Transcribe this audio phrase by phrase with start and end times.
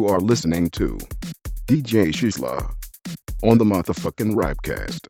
[0.00, 0.96] You are listening to
[1.66, 2.72] DJ Shizla
[3.42, 5.09] on the motherfucking Ripecast.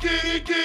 [0.00, 0.57] get it, get it.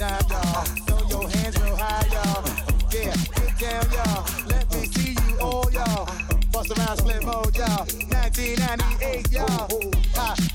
[0.00, 0.64] time, y'all.
[0.86, 2.42] Throw your hands real high, y'all.
[2.90, 4.24] Yeah, get down, y'all.
[4.48, 6.08] Let me see you all, y'all.
[6.50, 7.84] Bust around, Flipmode, y'all.
[8.08, 9.68] 1998, y'all.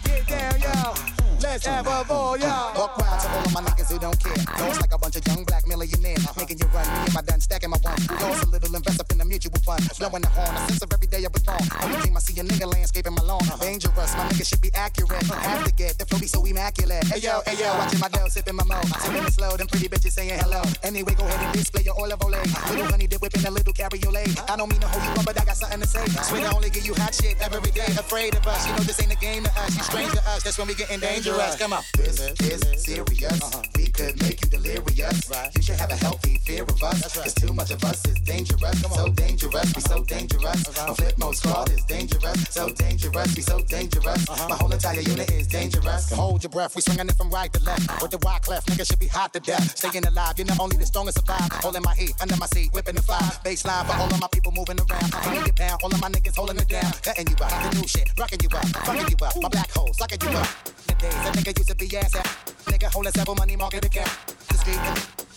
[0.04, 0.98] Get down, y'all.
[1.44, 3.05] Let's have a ball, y'all.
[3.36, 4.40] All of my knockers who don't care.
[4.58, 6.24] Goes like a bunch of young black millionaires.
[6.38, 8.00] Making you run, me and my done, stacking my one.
[8.08, 9.84] Goes a little invest up in the mutual fund.
[10.00, 11.60] Blowing the horn, a sense of every day I belong.
[11.84, 13.44] Every time I see a nigga landscaping my lawn.
[13.60, 15.24] Dangerous, my nigga should be accurate.
[15.28, 17.04] Have to get the flow be so immaculate.
[17.12, 18.80] Hey yo, hey yo, watching my girl sipping my mo.
[19.04, 20.62] Sipping it slow, them pretty bitches saying hello.
[20.84, 22.32] Anyway, go ahead and display your olive ole.
[22.32, 24.32] Little honey dip whipping a little cabriolet.
[24.50, 26.06] I don't mean to hold you up, but I got something to say.
[26.24, 27.92] Swear I only give you hot shit every day.
[28.00, 29.76] Afraid of us, you know this ain't a game to us.
[29.76, 31.56] You strange to us, that's when we getting dangerous.
[31.56, 31.84] Come on.
[31.98, 33.44] This is serious serious.
[33.44, 33.64] Uh-huh.
[33.76, 35.30] We could make you delirious.
[35.30, 35.50] Right.
[35.56, 37.02] You should have a healthy fear of us.
[37.02, 37.24] That's right.
[37.24, 38.82] Cause too much of us is dangerous.
[38.82, 40.68] So dangerous, we so dangerous.
[40.68, 40.88] Uh-huh.
[40.88, 42.50] My Flipmode Squad is dangerous.
[42.50, 44.30] So dangerous, we so dangerous.
[44.30, 44.50] Uh-huh.
[44.50, 46.12] My whole entire unit is dangerous.
[46.12, 47.90] Hold your breath, we swinging it from right to left.
[47.90, 48.00] Uh-huh.
[48.02, 49.60] With the wide cleft, niggas should be hot to death.
[49.60, 49.90] Uh-huh.
[49.90, 51.42] Staying alive, you're not only the strongest survive.
[51.42, 51.62] Uh-huh.
[51.64, 53.20] Holding my heat under my seat, whipping the fly.
[53.44, 55.14] Baseline for all of my people moving around.
[55.14, 56.92] Holding it down, all of my niggas holding it down.
[57.04, 59.34] Cutting you up, the new shit, rocking you up, fucking you up.
[59.42, 60.48] My black holes, sucking you up.
[60.88, 62.55] The days a nigga used to be ass.
[62.66, 64.10] Nigga holding several money market account.
[64.50, 64.80] The street,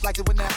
[0.02, 0.49] like to win now.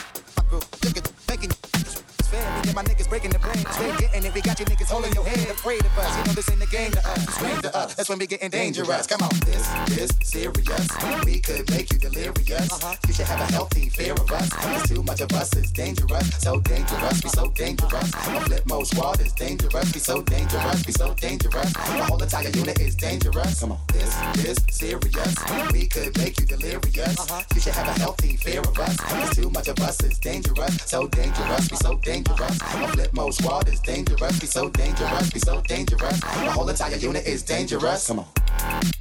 [0.49, 2.41] Crew, look at making it's fair.
[2.61, 3.57] Me and my niggas breaking the brain.
[3.57, 4.33] Straight getting it.
[4.33, 5.49] We got you niggas holding your head.
[5.49, 6.17] Afraid of us.
[6.17, 7.23] You know this ain't the game to us.
[7.23, 7.95] It's to us.
[7.95, 9.07] That's when we getting dangerous.
[9.07, 9.29] Come on.
[9.45, 10.87] This is serious.
[11.25, 12.50] We could make you delirious.
[12.69, 12.95] Uh-huh.
[13.07, 14.87] You should have a healthy fear of us.
[14.87, 16.27] Too much of us is dangerous.
[16.37, 17.23] So dangerous.
[17.23, 17.91] We so dangerous.
[17.91, 19.93] My Flipmode Squad is dangerous.
[19.93, 20.85] We so dangerous.
[20.85, 21.73] We so dangerous.
[21.75, 23.59] My whole entire unit is dangerous.
[23.59, 23.79] Come on.
[23.93, 24.13] This
[24.45, 25.35] is serious.
[25.71, 27.19] We could make you delirious.
[27.19, 27.41] Uh-huh.
[27.55, 29.35] You should have a healthy fear of us.
[29.35, 30.75] Too much of us is dangerous.
[30.83, 31.71] So dangerous.
[31.71, 32.59] We so dangerous.
[32.59, 34.41] My Flipmode Squad is dangerous.
[34.41, 35.33] We so dangerous.
[35.33, 36.21] We so dangerous.
[36.21, 38.07] My whole entire unit is dangerous.
[38.07, 38.40] Come on.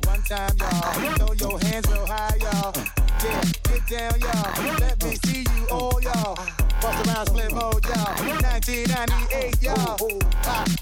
[0.04, 1.16] One time, y'all.
[1.16, 2.72] Throw your hands real high, y'all.
[3.22, 4.78] Yeah, get down, y'all.
[4.80, 6.69] Let me see you all, y'all.
[6.80, 8.10] Bust around Flipmode, y'all.
[8.42, 9.96] 1998, y'all.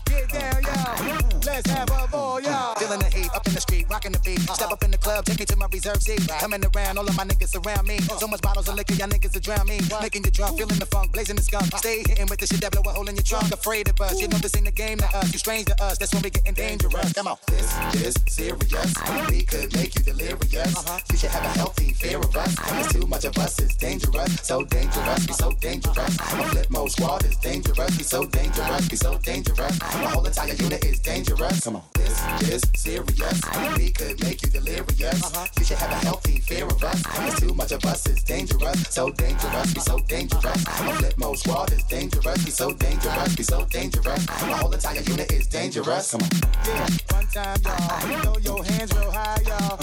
[0.06, 1.18] Get down, y'all.
[1.44, 2.74] Let's have a ball, y'all.
[2.76, 4.38] Feeling the heat up in the street, rocking the beat.
[4.40, 6.20] Step up in the club, take me to my reserve seat.
[6.38, 7.98] Coming around, all of my niggas around me.
[8.18, 9.80] So much bottles of liquor, y'all niggas will drown me.
[10.00, 11.66] Making you drunk, feeling the funk, blazing the skunk.
[11.78, 13.50] Stay hitting with the shit that blow a hole in your trunk.
[13.52, 15.32] Afraid of us, you know this ain't the game to us.
[15.32, 17.12] You strange to us, that's when we getting dangerous.
[17.12, 17.74] Come on, this
[18.06, 18.94] is serious.
[19.30, 20.76] We could make you delirious.
[20.76, 20.98] Uh-huh.
[21.10, 22.54] You should have a healthy fear of us.
[22.54, 24.40] Cause too much of us is dangerous.
[24.42, 25.87] So dangerous, we so dangerous.
[25.96, 27.96] My Flipmode Squad is dangerous.
[27.96, 29.80] We so dangerous, we so dangerous.
[29.80, 31.64] My whole entire unit is dangerous.
[31.64, 33.40] Come on, this is serious.
[33.76, 35.20] We could make you delirious.
[35.58, 37.02] You should have a healthy fear of us.
[37.02, 38.88] Cause too much of us is dangerous.
[38.88, 40.44] So dangerous, Be so dangerous.
[40.44, 42.44] My Flipmode Squad is dangerous.
[42.44, 44.26] Be so dangerous, Be so dangerous.
[44.26, 46.10] My whole entire unit is dangerous.
[46.12, 46.28] Come on.
[46.66, 48.22] Yeah, one time, y'all.
[48.22, 49.78] Throw your hands real high, y'all.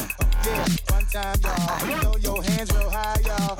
[0.45, 2.01] Yeah, one time, y'all.
[2.01, 3.57] Throw your hands real high, y'all.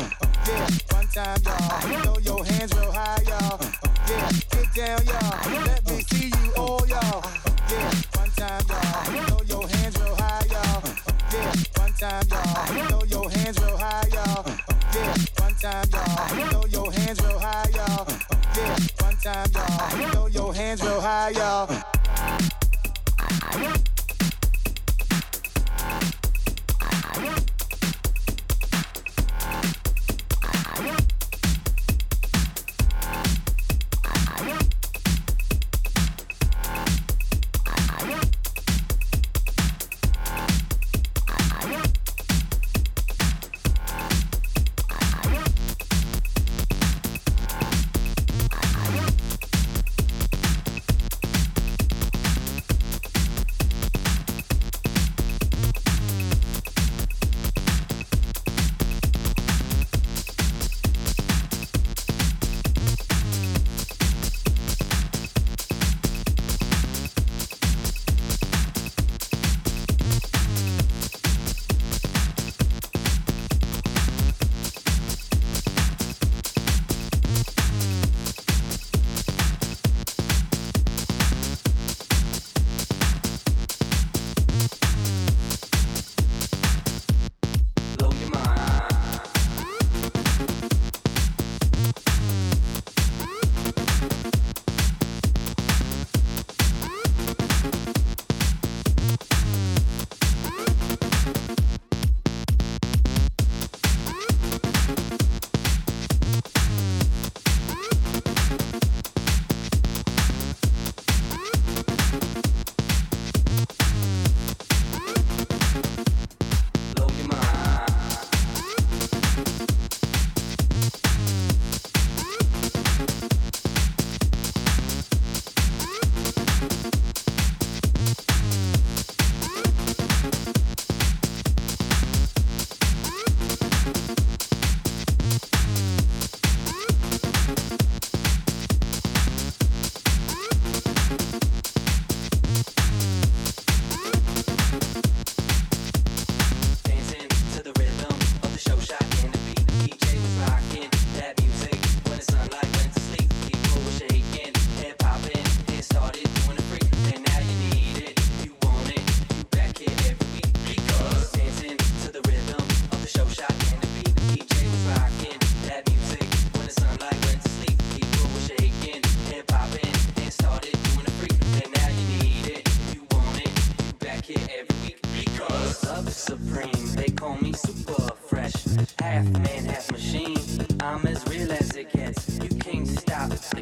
[0.47, 2.03] Yeah, one time, y'all.
[2.03, 2.34] Throw your
[2.65, 3.59] hands real high, y'all.
[4.07, 5.65] Yeah, get down, y'all.
[5.65, 7.23] Let me see you all, y'all.
[7.69, 9.27] Yeah, one time, y'all.
[9.27, 10.83] Throw your hands real high, y'all.
[11.31, 12.87] Yeah, one time, y'all.
[12.87, 14.45] Throw your hands real high, y'all.
[14.93, 16.49] Yeah, one time, y'all.
[16.49, 18.07] Throw your hands real high, y'all.
[18.55, 20.11] Yeah, one time, y'all.
[20.11, 21.84] Throw your hands real high, y'all.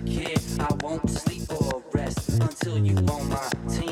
[0.05, 3.82] I won't sleep or rest until you own my team.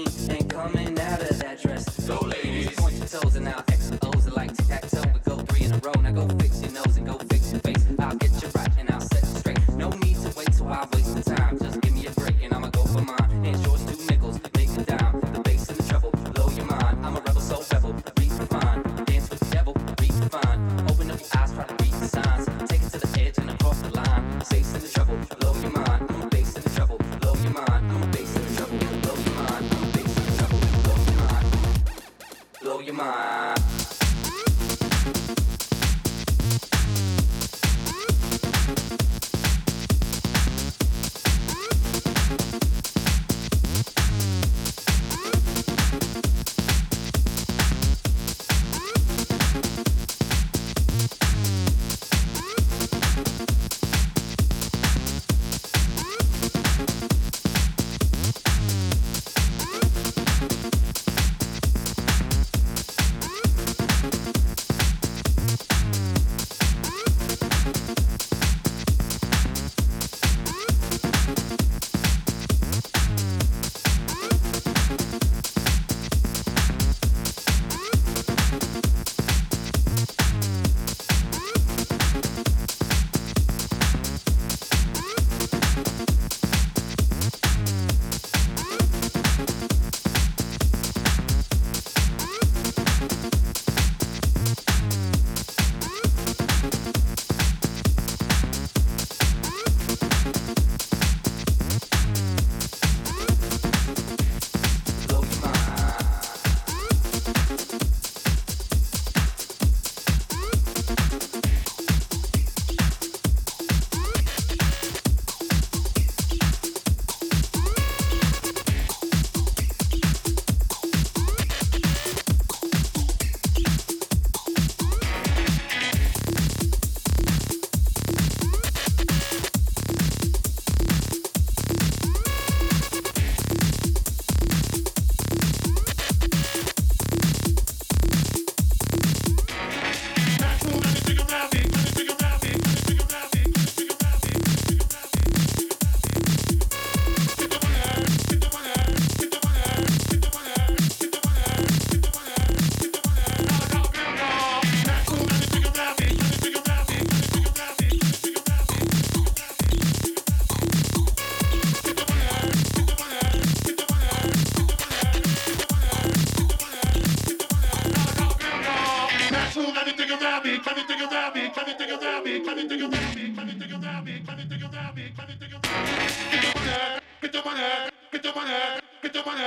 [177.42, 178.54] Get your money, get your money,
[179.02, 179.42] get your money,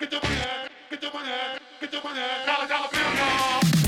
[0.00, 0.36] get your money,
[0.90, 1.30] get your money,
[1.80, 3.87] get your money, dollar dollar bill, y'all.